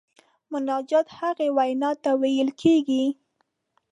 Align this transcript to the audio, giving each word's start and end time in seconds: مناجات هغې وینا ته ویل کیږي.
مناجات 0.51 1.07
هغې 1.19 1.47
وینا 1.57 1.91
ته 2.03 2.11
ویل 2.21 2.49
کیږي. 2.61 3.05